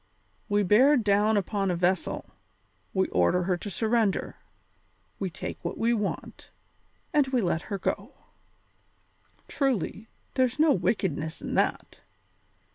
[0.49, 2.31] We bear down upon a vessel;
[2.91, 4.37] we order her to surrender;
[5.19, 6.49] we take what we want,
[7.13, 8.11] and we let her go.
[9.47, 11.99] Truly, there's no wickedness in that!